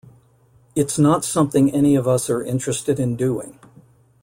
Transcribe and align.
It's 0.75 0.97
not 0.97 1.23
something 1.23 1.69
any 1.71 1.95
of 1.95 2.07
us 2.07 2.27
are 2.27 2.41
interested 2.43 2.99
in 2.99 3.15
doing. 3.15 3.59